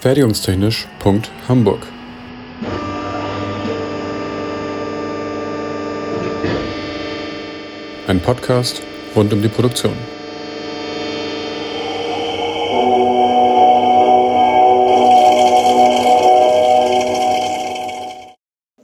[0.00, 1.86] Fertigungstechnisch.hamburg
[8.06, 8.80] Ein Podcast
[9.14, 9.92] rund um die Produktion.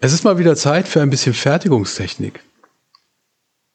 [0.01, 2.41] Es ist mal wieder Zeit für ein bisschen Fertigungstechnik.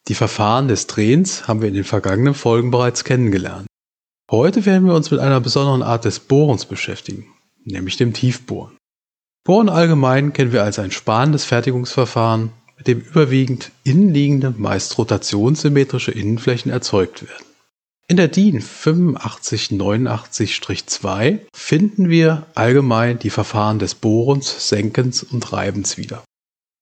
[0.08, 3.71] Die Verfahren des Drehens haben wir in den vergangenen Folgen bereits kennengelernt.
[4.32, 7.28] Heute werden wir uns mit einer besonderen Art des Bohrens beschäftigen,
[7.66, 8.78] nämlich dem Tiefbohren.
[9.44, 16.72] Bohren allgemein kennen wir als ein spanendes Fertigungsverfahren, mit dem überwiegend innenliegende, meist rotationssymmetrische Innenflächen
[16.72, 17.44] erzeugt werden.
[18.08, 26.24] In der DIN 8589-2 finden wir allgemein die Verfahren des Bohrens, Senkens und Reibens wieder.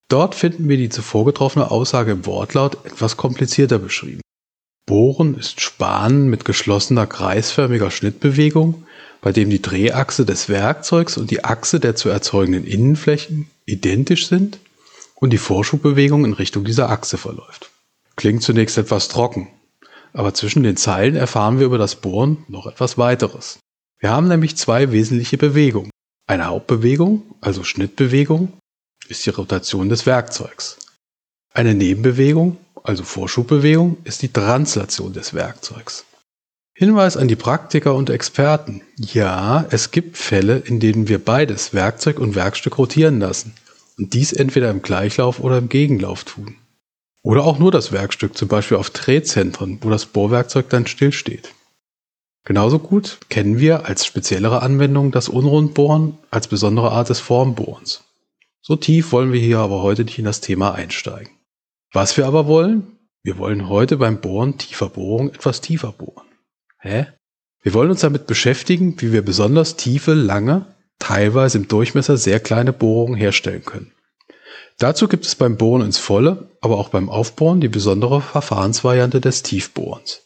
[0.08, 4.22] Dort finden wir die zuvor getroffene Aussage im Wortlaut etwas komplizierter beschrieben.
[4.90, 8.86] Bohren ist Spanen mit geschlossener kreisförmiger Schnittbewegung,
[9.22, 14.58] bei dem die Drehachse des Werkzeugs und die Achse der zu erzeugenden Innenflächen identisch sind
[15.14, 17.70] und die Vorschubbewegung in Richtung dieser Achse verläuft.
[18.16, 19.50] Klingt zunächst etwas trocken,
[20.12, 23.60] aber zwischen den Zeilen erfahren wir über das Bohren noch etwas weiteres.
[24.00, 25.92] Wir haben nämlich zwei wesentliche Bewegungen.
[26.26, 28.54] Eine Hauptbewegung, also Schnittbewegung,
[29.08, 30.80] ist die Rotation des Werkzeugs.
[31.54, 36.06] Eine Nebenbewegung, also Vorschubbewegung, ist die Translation des Werkzeugs.
[36.74, 38.82] Hinweis an die Praktiker und Experten.
[38.96, 43.54] Ja, es gibt Fälle, in denen wir beides, Werkzeug und Werkstück, rotieren lassen
[43.98, 46.56] und dies entweder im Gleichlauf oder im Gegenlauf tun.
[47.22, 51.54] Oder auch nur das Werkstück, zum Beispiel auf Drehzentren, wo das Bohrwerkzeug dann stillsteht.
[52.46, 58.06] Genauso gut kennen wir als speziellere Anwendung das Unrundbohren als besondere Art des Formbohrens.
[58.62, 61.34] So tief wollen wir hier aber heute nicht in das Thema einsteigen.
[61.92, 63.00] Was wir aber wollen?
[63.24, 66.28] Wir wollen heute beim Bohren tiefer Bohrung etwas tiefer bohren.
[66.80, 67.08] Hä?
[67.64, 70.68] Wir wollen uns damit beschäftigen, wie wir besonders tiefe, lange,
[71.00, 73.92] teilweise im Durchmesser sehr kleine Bohrungen herstellen können.
[74.78, 79.44] Dazu gibt es beim Bohren ins Volle, aber auch beim Aufbohren die besondere Verfahrensvariante des
[79.44, 80.22] Tiefbohrens.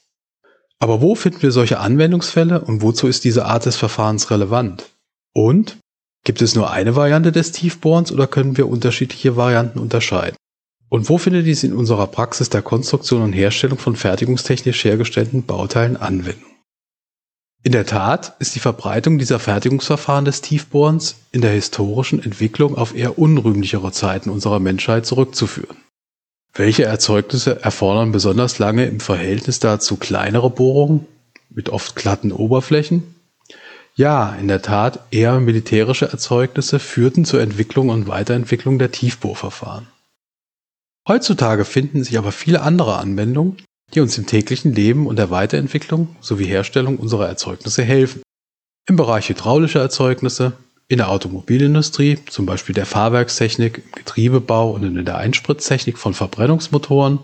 [0.79, 4.91] Aber wo finden wir solche Anwendungsfälle und wozu ist diese Art des Verfahrens relevant?
[5.33, 5.77] Und
[6.25, 10.35] gibt es nur eine Variante des Tiefbohrens oder können wir unterschiedliche Varianten unterscheiden?
[10.93, 15.97] Und wo findet dies in unserer Praxis der Konstruktion und Herstellung von fertigungstechnisch hergestellten Bauteilen
[15.97, 16.51] Anwendung?
[17.63, 22.93] In der Tat ist die Verbreitung dieser Fertigungsverfahren des Tiefbohrens in der historischen Entwicklung auf
[22.93, 25.77] eher unrühmlichere Zeiten unserer Menschheit zurückzuführen.
[26.53, 31.07] Welche Erzeugnisse erfordern besonders lange im Verhältnis dazu kleinere Bohrungen
[31.49, 33.15] mit oft glatten Oberflächen?
[33.95, 39.87] Ja, in der Tat eher militärische Erzeugnisse führten zur Entwicklung und Weiterentwicklung der Tiefbohrverfahren.
[41.07, 43.57] Heutzutage finden sich aber viele andere Anwendungen,
[43.93, 48.23] die uns im täglichen Leben und der Weiterentwicklung sowie Herstellung unserer Erzeugnisse helfen.
[48.87, 50.53] Im Bereich hydraulischer Erzeugnisse,
[50.87, 57.19] in der Automobilindustrie, zum Beispiel der Fahrwerkstechnik, im Getriebebau und in der Einspritztechnik von Verbrennungsmotoren,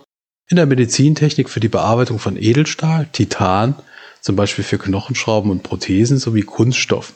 [0.49, 3.75] in der Medizintechnik für die Bearbeitung von Edelstahl, Titan,
[4.21, 7.15] zum Beispiel für Knochenschrauben und Prothesen sowie Kunststoffen.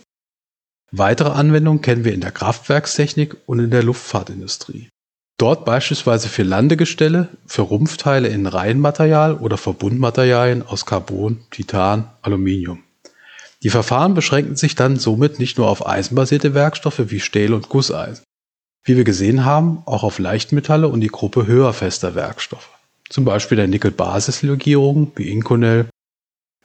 [0.91, 4.89] Weitere Anwendungen kennen wir in der Kraftwerkstechnik und in der Luftfahrtindustrie.
[5.37, 12.83] Dort beispielsweise für Landegestelle, für Rumpfteile in Reihenmaterial oder Verbundmaterialien aus Carbon, Titan, Aluminium.
[13.63, 18.23] Die Verfahren beschränken sich dann somit nicht nur auf eisenbasierte Werkstoffe wie Stähl und Gusseisen.
[18.83, 22.69] Wie wir gesehen haben, auch auf Leichtmetalle und die Gruppe höher fester Werkstoffe.
[23.09, 25.87] Zum Beispiel der Nickel-Basis-Legierung wie Inconel.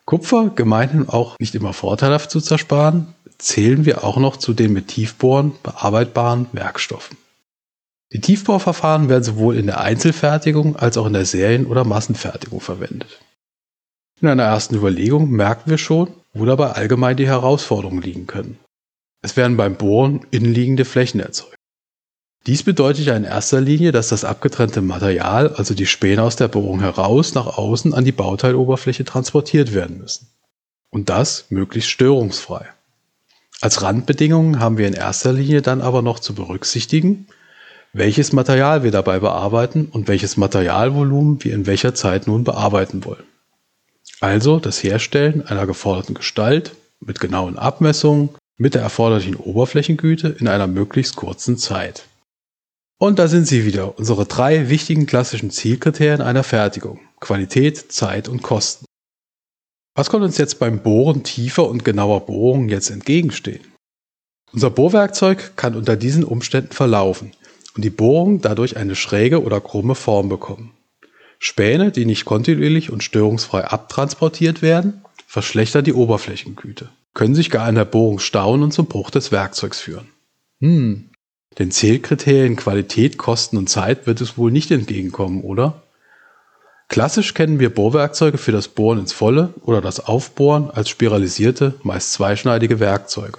[0.05, 4.89] Kupfer, gemeinhin auch nicht immer vorteilhaft zu zersparen, zählen wir auch noch zu den mit
[4.89, 7.17] Tiefbohren bearbeitbaren Werkstoffen.
[8.13, 13.21] Die Tiefbauverfahren werden sowohl in der Einzelfertigung als auch in der Serien- oder Massenfertigung verwendet.
[14.21, 18.59] In einer ersten Überlegung merken wir schon, wo dabei allgemein die Herausforderungen liegen können.
[19.23, 21.55] Es werden beim Bohren innenliegende Flächen erzeugt.
[22.47, 26.49] Dies bedeutet ja in erster Linie, dass das abgetrennte Material, also die Späne aus der
[26.49, 30.29] Bohrung heraus, nach außen an die Bauteiloberfläche transportiert werden müssen.
[30.91, 32.67] Und das möglichst störungsfrei.
[33.61, 37.27] Als Randbedingungen haben wir in erster Linie dann aber noch zu berücksichtigen,
[37.93, 43.25] welches Material wir dabei bearbeiten und welches Materialvolumen wir in welcher Zeit nun bearbeiten wollen.
[44.21, 50.67] Also das Herstellen einer geforderten Gestalt mit genauen Abmessungen, mit der erforderlichen Oberflächengüte in einer
[50.67, 52.07] möglichst kurzen Zeit.
[52.99, 56.99] Und da sind sie wieder, unsere drei wichtigen klassischen Zielkriterien einer Fertigung.
[57.21, 58.87] Qualität, Zeit und Kosten.
[59.95, 63.65] Was kommt uns jetzt beim Bohren tiefer und genauer Bohrungen jetzt entgegenstehen?
[64.53, 67.33] Unser Bohrwerkzeug kann unter diesen Umständen verlaufen
[67.79, 70.73] und die Bohrung dadurch eine schräge oder krumme Form bekommen.
[71.39, 76.89] Späne, die nicht kontinuierlich und störungsfrei abtransportiert werden, verschlechtern die Oberflächengüte.
[77.15, 80.09] können sich gar an der Bohrung stauen und zum Bruch des Werkzeugs führen.
[80.61, 81.11] Hm,
[81.61, 85.85] den Zählkriterien Qualität, Kosten und Zeit wird es wohl nicht entgegenkommen, oder?
[86.89, 92.13] Klassisch kennen wir Bohrwerkzeuge für das Bohren ins Volle oder das Aufbohren als spiralisierte, meist
[92.13, 93.39] zweischneidige Werkzeuge.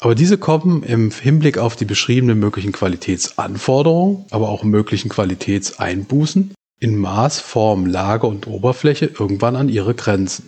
[0.00, 6.96] Aber diese kommen im Hinblick auf die beschriebenen möglichen Qualitätsanforderungen, aber auch möglichen Qualitätseinbußen in
[6.96, 10.46] Maß, Form, Lage und Oberfläche irgendwann an ihre Grenzen.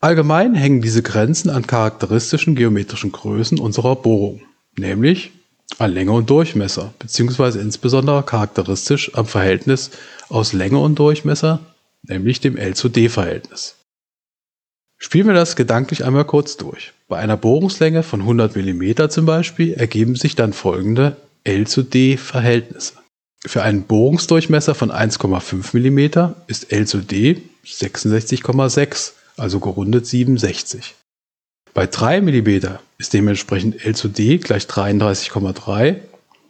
[0.00, 4.42] Allgemein hängen diese Grenzen an charakteristischen geometrischen Größen unserer Bohrung,
[4.76, 5.32] nämlich
[5.78, 9.90] an Länge und Durchmesser, beziehungsweise insbesondere charakteristisch am Verhältnis
[10.28, 11.60] aus Länge und Durchmesser,
[12.02, 13.77] nämlich dem L zu D-Verhältnis.
[14.98, 16.92] Spielen wir das gedanklich einmal kurz durch.
[17.06, 22.16] Bei einer Bohrungslänge von 100 mm zum Beispiel ergeben sich dann folgende L zu D
[22.16, 22.94] Verhältnisse.
[23.46, 30.96] Für einen Bohrungsdurchmesser von 1,5 mm ist L zu D 66,6, also gerundet 67.
[31.72, 35.96] Bei 3 mm ist dementsprechend L zu D gleich 33,3,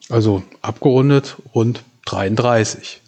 [0.08, 3.02] also abgerundet rund 33.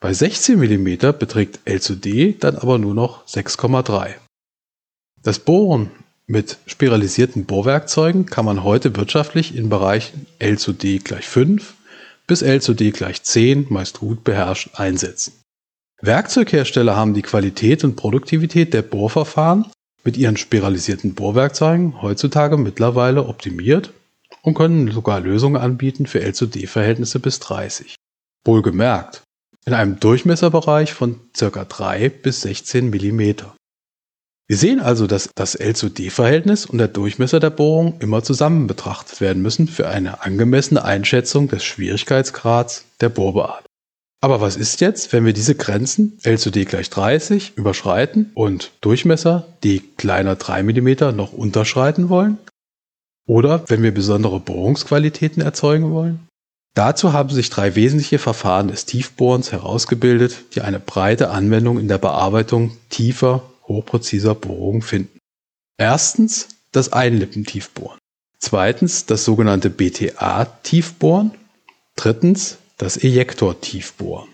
[0.00, 4.14] Bei 16 mm beträgt L zu D dann aber nur noch 6,3.
[5.22, 5.90] Das Bohren
[6.26, 11.74] mit spiralisierten Bohrwerkzeugen kann man heute wirtschaftlich in Bereichen L zu D gleich 5
[12.26, 15.34] bis L zu D gleich 10 meist gut beherrscht einsetzen.
[16.00, 19.66] Werkzeughersteller haben die Qualität und Produktivität der Bohrverfahren
[20.02, 23.92] mit ihren spiralisierten Bohrwerkzeugen heutzutage mittlerweile optimiert
[24.42, 27.94] und können sogar Lösungen anbieten für L zu D Verhältnisse bis 30.
[28.44, 29.22] Wohlgemerkt,
[29.66, 31.64] in einem Durchmesserbereich von ca.
[31.64, 33.34] 3 bis 16 mm.
[34.52, 38.66] Wir sehen also, dass das L zu D-Verhältnis und der Durchmesser der Bohrung immer zusammen
[38.66, 43.64] betrachtet werden müssen für eine angemessene Einschätzung des Schwierigkeitsgrads der Bohrbearbeitung.
[44.20, 48.72] Aber was ist jetzt, wenn wir diese Grenzen L zu D gleich 30 überschreiten und
[48.82, 52.36] Durchmesser D kleiner 3 mm noch unterschreiten wollen?
[53.26, 56.28] Oder wenn wir besondere Bohrungsqualitäten erzeugen wollen?
[56.74, 61.96] Dazu haben sich drei wesentliche Verfahren des Tiefbohrens herausgebildet, die eine breite Anwendung in der
[61.96, 65.18] Bearbeitung tiefer, hochpräziser Bohrungen finden.
[65.78, 67.98] Erstens das Einlippentiefbohren.
[68.38, 71.32] Zweitens das sogenannte BTA-Tiefbohren.
[71.96, 74.28] Drittens das Ejektor-Tiefbohren.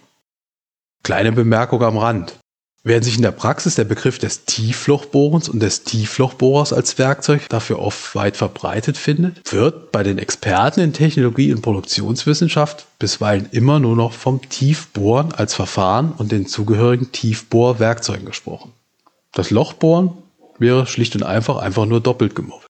[1.02, 2.38] Kleine Bemerkung am Rand.
[2.84, 7.80] Während sich in der Praxis der Begriff des Tieflochbohrens und des Tieflochbohrers als Werkzeug dafür
[7.80, 13.96] oft weit verbreitet findet, wird bei den Experten in Technologie und Produktionswissenschaft bisweilen immer nur
[13.96, 18.72] noch vom Tiefbohren als Verfahren und den zugehörigen Tiefbohrwerkzeugen gesprochen.
[19.32, 20.10] Das Lochbohren
[20.58, 22.68] wäre schlicht und einfach einfach nur doppelt gemoppelt.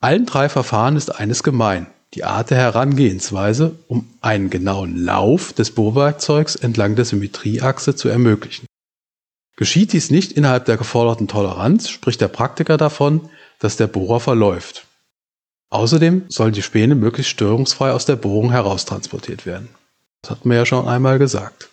[0.00, 5.72] Allen drei Verfahren ist eines gemein die Art der Herangehensweise, um einen genauen Lauf des
[5.72, 8.66] Bohrwerkzeugs entlang der Symmetrieachse zu ermöglichen.
[9.56, 14.86] Geschieht dies nicht innerhalb der geforderten Toleranz, spricht der Praktiker davon, dass der Bohrer verläuft.
[15.70, 19.68] Außerdem sollen die Späne möglichst störungsfrei aus der Bohrung heraustransportiert werden.
[20.22, 21.68] Das hatten wir ja schon einmal gesagt.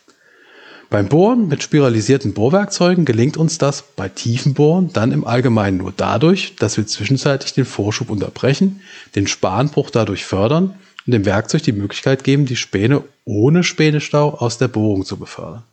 [0.92, 5.94] Beim Bohren mit spiralisierten Bohrwerkzeugen gelingt uns das bei tiefen Bohren dann im Allgemeinen nur
[5.96, 8.82] dadurch, dass wir zwischenzeitlich den Vorschub unterbrechen,
[9.16, 10.76] den Spanbruch dadurch fördern
[11.08, 15.64] und dem Werkzeug die Möglichkeit geben, die Späne ohne Spänestau aus der Bohrung zu befördern.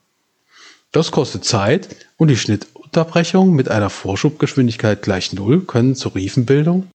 [0.92, 6.86] Das kostet Zeit und die Schnittunterbrechungen mit einer Vorschubgeschwindigkeit gleich Null können zur Riefenbildung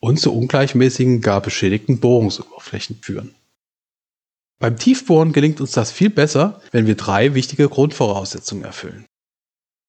[0.00, 3.34] und zu ungleichmäßigen, gar beschädigten Bohrungsoberflächen führen.
[4.60, 9.06] Beim Tiefbohren gelingt uns das viel besser, wenn wir drei wichtige Grundvoraussetzungen erfüllen.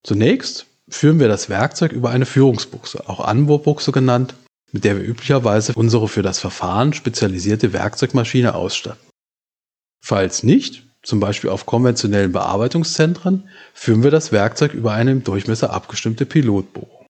[0.02, 4.34] Zunächst führen wir das Werkzeug über eine Führungsbuchse, auch Anbohrbuchse genannt,
[4.72, 9.10] mit der wir üblicherweise unsere für das Verfahren spezialisierte Werkzeugmaschine ausstatten.
[10.02, 15.72] Falls nicht, zum Beispiel auf konventionellen Bearbeitungszentren, führen wir das Werkzeug über eine im Durchmesser
[15.72, 17.06] abgestimmte Pilotbohrung.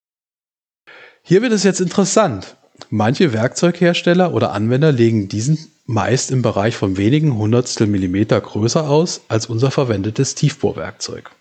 [1.21, 2.57] Hier wird es jetzt interessant.
[2.89, 9.21] Manche Werkzeughersteller oder Anwender legen diesen meist im Bereich von wenigen Hundertstel Millimeter größer aus
[9.27, 11.31] als unser verwendetes Tiefbohrwerkzeug.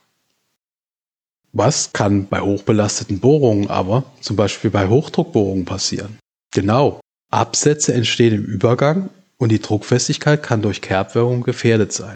[1.52, 6.18] Was kann bei hochbelasteten Bohrungen aber, zum Beispiel bei Hochdruckbohrungen, passieren?
[6.52, 12.14] Genau, Absätze entstehen im Übergang und die Druckfestigkeit kann durch Kerbwirkung gefährdet sein.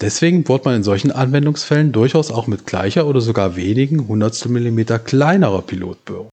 [0.00, 4.98] Deswegen bohrt man in solchen Anwendungsfällen durchaus auch mit gleicher oder sogar wenigen Hundertstel Millimeter
[4.98, 6.30] kleinerer Pilotbohrung.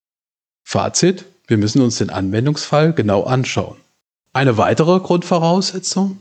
[0.65, 3.77] Fazit, wir müssen uns den Anwendungsfall genau anschauen.
[4.33, 6.19] Eine weitere Grundvoraussetzung?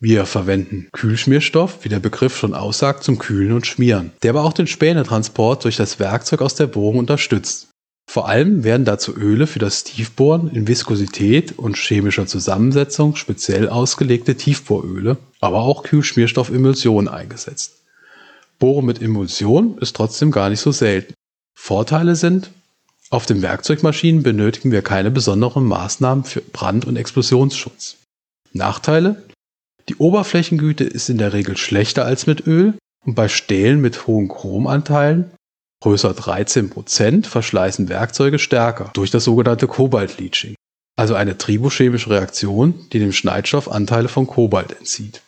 [0.00, 4.52] Wir verwenden Kühlschmierstoff, wie der Begriff schon aussagt, zum Kühlen und Schmieren, der aber auch
[4.52, 7.68] den Spänetransport durch das Werkzeug aus der Bohrung unterstützt.
[8.06, 14.34] Vor allem werden dazu Öle für das Tiefbohren in Viskosität und chemischer Zusammensetzung speziell ausgelegte
[14.34, 17.82] Tiefbohröle, aber auch Kühlschmierstoffemulsion eingesetzt.
[18.58, 21.14] Bohren mit Emulsion ist trotzdem gar nicht so selten.
[21.54, 22.50] Vorteile sind
[23.14, 27.98] Auf den Werkzeugmaschinen benötigen wir keine besonderen Maßnahmen für Brand- und Explosionsschutz.
[28.52, 29.22] Nachteile?
[29.88, 32.74] Die Oberflächengüte ist in der Regel schlechter als mit Öl
[33.06, 35.30] und bei Stählen mit hohen Chromanteilen,
[35.80, 40.56] größer 13%, verschleißen Werkzeuge stärker durch das sogenannte Kobalt-Leaching,
[40.96, 45.22] also eine tribochemische Reaktion, die dem Schneidstoff Anteile von Kobalt entzieht.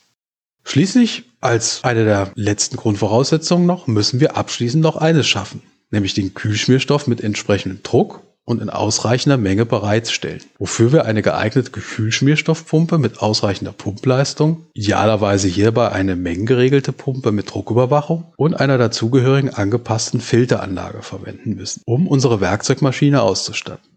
[0.64, 6.34] Schließlich, als eine der letzten Grundvoraussetzungen noch, müssen wir abschließend noch eines schaffen, nämlich den
[6.34, 13.18] Kühlschmierstoff mit entsprechendem Druck und in ausreichender Menge bereitstellen, wofür wir eine geeignete Kühlschmierstoffpumpe mit
[13.20, 21.56] ausreichender Pumpleistung, idealerweise hierbei eine mengengeregelte Pumpe mit Drucküberwachung und einer dazugehörigen angepassten Filteranlage verwenden
[21.56, 23.90] müssen, um unsere Werkzeugmaschine auszustatten.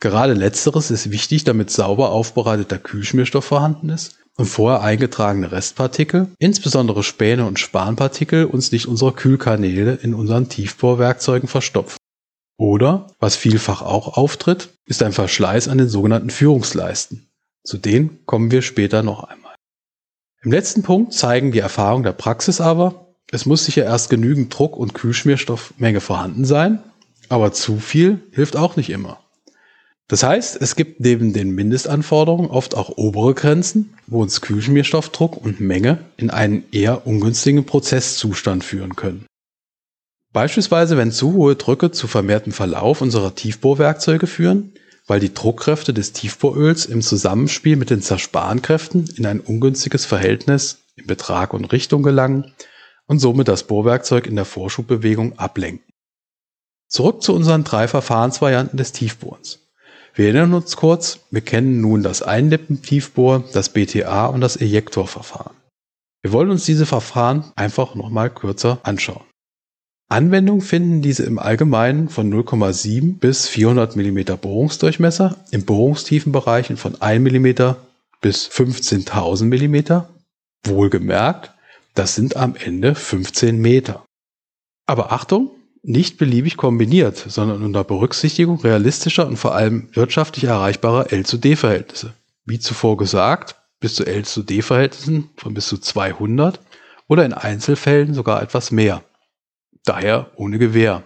[0.00, 7.46] Gerade letzteres ist wichtig, damit sauber aufbereiteter Kühlschmierstoff vorhanden ist vorher eingetragene Restpartikel, insbesondere Späne
[7.46, 11.98] und Spanpartikel, uns nicht unsere Kühlkanäle in unseren Tiefbohrwerkzeugen verstopfen.
[12.58, 17.28] Oder, was vielfach auch auftritt, ist ein Verschleiß an den sogenannten Führungsleisten.
[17.64, 19.54] Zu denen kommen wir später noch einmal.
[20.42, 24.76] Im letzten Punkt zeigen die Erfahrungen der Praxis aber, es muss sicher erst genügend Druck
[24.76, 26.82] und Kühlschmierstoffmenge vorhanden sein,
[27.28, 29.18] aber zu viel hilft auch nicht immer.
[30.08, 35.60] Das heißt, es gibt neben den Mindestanforderungen oft auch obere Grenzen, wo uns Kühlschmierstoffdruck und
[35.60, 39.26] Menge in einen eher ungünstigen Prozesszustand führen können.
[40.32, 44.74] Beispielsweise, wenn zu hohe Drücke zu vermehrtem Verlauf unserer Tiefbohrwerkzeuge führen,
[45.06, 51.06] weil die Druckkräfte des Tiefbohröls im Zusammenspiel mit den Zersparenkräften in ein ungünstiges Verhältnis in
[51.06, 52.52] Betrag und Richtung gelangen
[53.06, 55.86] und somit das Bohrwerkzeug in der Vorschubbewegung ablenken.
[56.88, 59.65] Zurück zu unseren drei Verfahrensvarianten des Tiefbohrens.
[60.16, 65.54] Wir erinnern uns kurz, wir kennen nun das Einlippentiefbohr, das BTA und das Ejektorverfahren.
[66.22, 69.24] Wir wollen uns diese Verfahren einfach nochmal kürzer anschauen.
[70.08, 77.22] Anwendung finden diese im Allgemeinen von 0,7 bis 400 mm Bohrungsdurchmesser in Bohrungstiefenbereichen von 1
[77.22, 77.74] mm
[78.22, 80.06] bis 15.000 mm.
[80.64, 81.52] Wohlgemerkt,
[81.94, 84.06] das sind am Ende 15 Meter.
[84.86, 85.50] Aber Achtung,
[85.86, 92.12] nicht beliebig kombiniert, sondern unter Berücksichtigung realistischer und vor allem wirtschaftlich erreichbarer L zu D-Verhältnisse.
[92.44, 96.60] Wie zuvor gesagt, bis zu L zu D-Verhältnissen von bis zu 200
[97.06, 99.04] oder in Einzelfällen sogar etwas mehr.
[99.84, 101.04] Daher ohne Gewähr.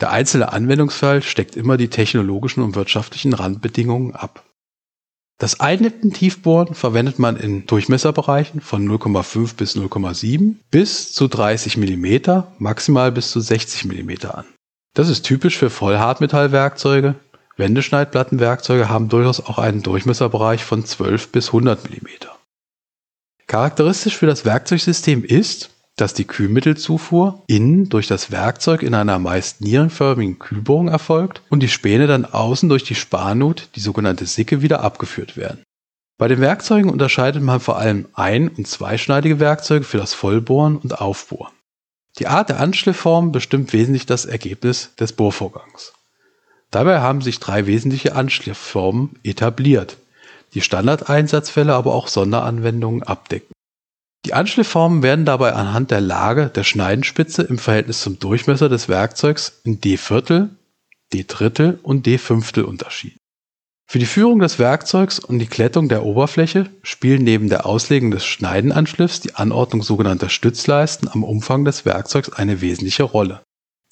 [0.00, 4.42] Der einzelne Anwendungsfall steckt immer die technologischen und wirtschaftlichen Randbedingungen ab.
[5.38, 13.10] Das Einlippentiefbohren verwendet man in Durchmesserbereichen von 0,5 bis 0,7 bis zu 30 mm, maximal
[13.10, 14.44] bis zu 60 mm an.
[14.94, 17.16] Das ist typisch für Vollhartmetallwerkzeuge.
[17.56, 22.06] Wendeschneidplattenwerkzeuge haben durchaus auch einen Durchmesserbereich von 12 bis 100 mm.
[23.46, 29.60] Charakteristisch für das Werkzeugsystem ist, dass die Kühlmittelzufuhr innen durch das Werkzeug in einer meist
[29.60, 34.80] nierenförmigen Kühlbohrung erfolgt und die Späne dann außen durch die Sparnut, die sogenannte Sicke, wieder
[34.80, 35.62] abgeführt werden.
[36.18, 41.00] Bei den Werkzeugen unterscheidet man vor allem ein- und zweischneidige Werkzeuge für das Vollbohren und
[41.00, 41.52] Aufbohren.
[42.18, 45.92] Die Art der Anschliffform bestimmt wesentlich das Ergebnis des Bohrvorgangs.
[46.70, 49.96] Dabei haben sich drei wesentliche Anschliffformen etabliert,
[50.54, 53.52] die Standardeinsatzfälle aber auch Sonderanwendungen abdecken.
[54.24, 59.60] Die Anschliffformen werden dabei anhand der Lage der Schneidenspitze im Verhältnis zum Durchmesser des Werkzeugs
[59.64, 60.50] in D-Viertel,
[61.12, 63.18] D-Drittel und D-Fünftel unterschieden.
[63.92, 68.24] Für die Führung des Werkzeugs und die Klettung der Oberfläche spielen neben der Auslegung des
[68.24, 73.42] Schneidenanschliffs die Anordnung sogenannter Stützleisten am Umfang des Werkzeugs eine wesentliche Rolle.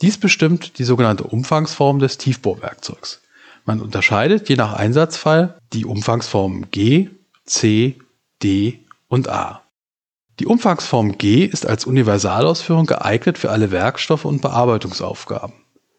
[0.01, 3.21] Dies bestimmt die sogenannte Umfangsform des Tiefbohrwerkzeugs.
[3.67, 7.11] Man unterscheidet je nach Einsatzfall die Umfangsformen G,
[7.45, 7.99] C,
[8.43, 9.63] D und A.
[10.41, 15.53] Die Umfangsform G ist als Universalausführung geeignet für alle Werkstoffe und Bearbeitungsaufgaben.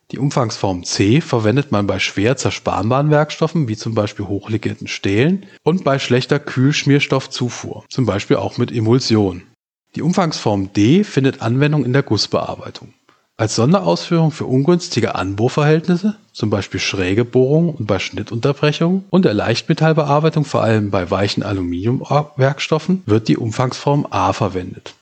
[0.09, 5.83] Die Umfangsform C verwendet man bei schwer zersparenbaren Werkstoffen wie zum Beispiel hochlegierten Stählen und
[5.83, 9.43] bei schlechter Kühlschmierstoffzufuhr, zum Beispiel auch mit Emulsion.
[9.95, 12.95] Die Umfangsform D findet Anwendung in der Gussbearbeitung.
[13.41, 20.45] Als Sonderausführung für ungünstige Anbohrverhältnisse, zum Beispiel schräge Bohrungen und bei Schnittunterbrechungen und der Leichtmetallbearbeitung,
[20.45, 24.93] vor allem bei weichen Aluminiumwerkstoffen, wird die Umfangsform A verwendet.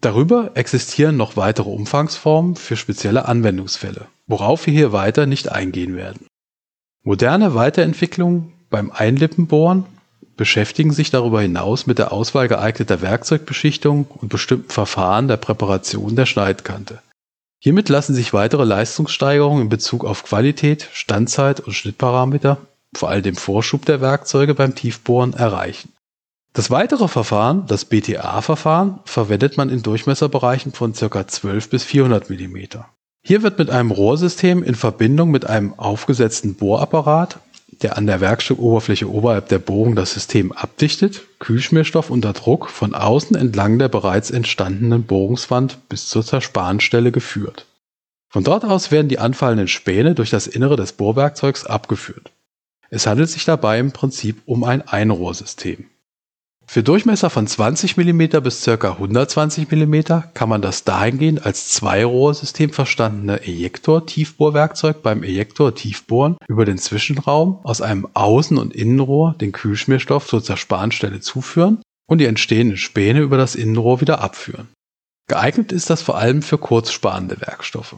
[0.00, 6.26] Darüber existieren noch weitere Umfangsformen für spezielle Anwendungsfälle, worauf wir hier weiter nicht eingehen werden.
[7.02, 9.86] Moderne Weiterentwicklungen beim Einlippenbohren
[10.36, 16.26] beschäftigen sich darüber hinaus mit der Auswahl geeigneter Werkzeugbeschichtung und bestimmten Verfahren der Präparation der
[16.26, 17.00] Schneidkante.
[17.62, 22.56] Hiermit lassen sich weitere Leistungssteigerungen in Bezug auf Qualität, Standzeit und Schnittparameter,
[22.94, 25.92] vor allem dem Vorschub der Werkzeuge beim Tiefbohren, erreichen.
[26.54, 31.28] Das weitere Verfahren, das BTA-Verfahren, verwendet man in Durchmesserbereichen von ca.
[31.28, 32.56] 12 bis 400 mm.
[33.22, 37.40] Hier wird mit einem Rohrsystem in Verbindung mit einem aufgesetzten Bohrapparat,
[37.82, 43.36] der an der Werkstückoberfläche oberhalb der Bohrung das System abdichtet, Kühlschmierstoff unter Druck von außen
[43.36, 47.66] entlang der bereits entstandenen Bohrungswand bis zur Zerspanstelle geführt.
[48.28, 52.30] Von dort aus werden die anfallenden Späne durch das Innere des Bohrwerkzeugs abgeführt.
[52.88, 55.89] Es handelt sich dabei im Prinzip um ein Einrohrsystem.
[56.72, 58.92] Für Durchmesser von 20 mm bis ca.
[58.92, 60.02] 120 mm
[60.34, 68.06] kann man das dahingehend als Zweirohrsystem verstandene Ejektor-Tiefbohrwerkzeug beim Ejektor-Tiefbohren über den Zwischenraum aus einem
[68.14, 74.00] Außen- und Innenrohr den Kühlschmierstoff zur Zerspanstelle zuführen und die entstehenden Späne über das Innenrohr
[74.00, 74.68] wieder abführen.
[75.26, 77.96] Geeignet ist das vor allem für kurzsparende Werkstoffe.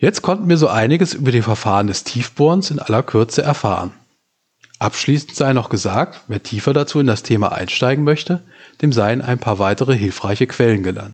[0.00, 3.90] Jetzt konnten wir so einiges über die Verfahren des Tiefbohrens in aller Kürze erfahren.
[4.82, 8.42] Abschließend sei noch gesagt, wer tiefer dazu in das Thema einsteigen möchte,
[8.80, 11.12] dem seien ein paar weitere hilfreiche Quellen genannt.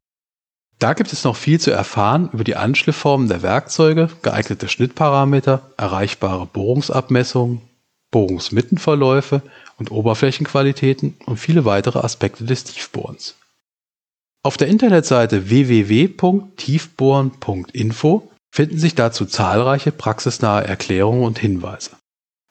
[0.79, 6.47] Da gibt es noch viel zu erfahren über die Anschliffformen der Werkzeuge, geeignete Schnittparameter, erreichbare
[6.47, 7.61] Bohrungsabmessungen,
[8.11, 9.43] Bohrungsmittenverläufe
[9.77, 13.35] und Oberflächenqualitäten und viele weitere Aspekte des Tiefbohrens.
[14.43, 21.98] Auf der Internetseite www.tiefbohren.info finden sich dazu zahlreiche praxisnahe Erklärungen und Hinweise.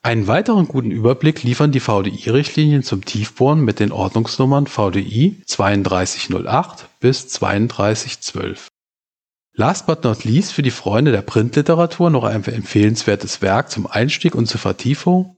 [0.08, 7.28] Einen weiteren guten Überblick liefern die VDI-Richtlinien zum Tiefbohren mit den Ordnungsnummern VDI 3208 bis
[7.28, 8.70] 3212.
[9.54, 14.34] Last but not least für die Freunde der Printliteratur noch ein empfehlenswertes Werk zum Einstieg
[14.34, 15.36] und zur Vertiefung.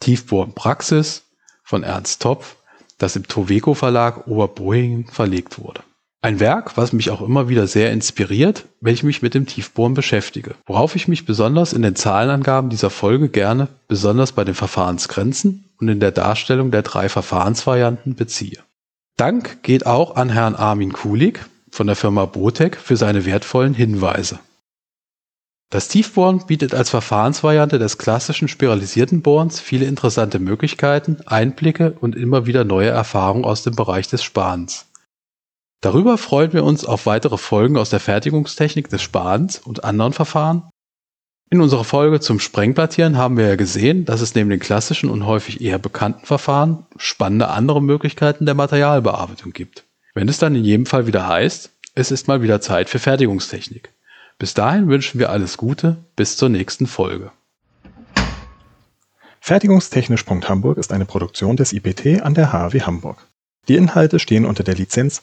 [0.00, 1.22] Tiefbohren Praxis
[1.62, 2.56] von Ernst Topf,
[2.98, 5.84] das im Toveco Verlag Oberbohingen verlegt wurde.
[6.20, 9.94] Ein Werk, was mich auch immer wieder sehr inspiriert, wenn ich mich mit dem Tiefbohren
[9.94, 10.56] beschäftige.
[10.66, 15.88] Worauf ich mich besonders in den Zahlenangaben dieser Folge gerne, besonders bei den Verfahrensgrenzen und
[15.88, 18.58] in der Darstellung der drei Verfahrensvarianten beziehe.
[19.16, 24.40] Dank geht auch an Herrn Armin Kulig von der Firma Botec für seine wertvollen Hinweise.
[25.70, 32.46] Das Tiefbohren bietet als Verfahrensvariante des klassischen spiralisierten Bohrens viele interessante Möglichkeiten, Einblicke und immer
[32.46, 34.87] wieder neue Erfahrungen aus dem Bereich des Spanens.
[35.80, 40.68] Darüber freuen wir uns auf weitere Folgen aus der Fertigungstechnik des Spadens und anderen Verfahren.
[41.50, 45.24] In unserer Folge zum Sprengplattieren haben wir ja gesehen, dass es neben den klassischen und
[45.24, 49.84] häufig eher bekannten Verfahren spannende andere Möglichkeiten der Materialbearbeitung gibt.
[50.14, 53.92] Wenn es dann in jedem Fall wieder heißt, es ist mal wieder Zeit für Fertigungstechnik.
[54.38, 57.30] Bis dahin wünschen wir alles Gute, bis zur nächsten Folge.
[59.40, 63.26] Fertigungstechnisch.hamburg ist eine Produktion des IPT an der HW Hamburg.
[63.68, 65.22] Die Inhalte stehen unter der Lizenz